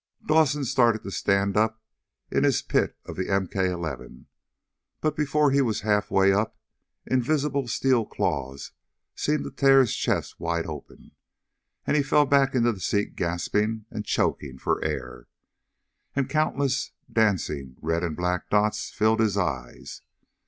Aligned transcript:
Dawson 0.25 0.63
started 0.65 1.03
to 1.03 1.11
stand 1.11 1.55
up 1.55 1.79
in 2.31 2.43
his 2.43 2.63
pit 2.63 2.97
of 3.05 3.15
the 3.15 3.25
MK 3.25 3.69
11, 3.71 4.25
but 4.99 5.15
before 5.15 5.51
he 5.51 5.61
was 5.61 5.81
half 5.81 6.09
way 6.09 6.33
up 6.33 6.57
invisible 7.05 7.67
steel 7.67 8.07
claws 8.07 8.71
seemed 9.13 9.43
to 9.43 9.51
tear 9.51 9.79
his 9.79 9.95
chest 9.95 10.39
wide 10.39 10.65
open, 10.65 11.11
and 11.85 11.95
he 11.95 12.01
fell 12.01 12.25
back 12.25 12.55
into 12.55 12.71
the 12.71 12.79
seat 12.79 13.15
gasping 13.15 13.85
and 13.91 14.03
choking 14.03 14.57
for 14.57 14.83
air. 14.83 15.27
And 16.15 16.27
countless 16.27 16.93
dancing 17.13 17.75
red 17.79 18.01
and 18.01 18.17
black 18.17 18.49
dots 18.49 18.89
filled 18.89 19.19
his 19.19 19.37
eyes. 19.37 20.01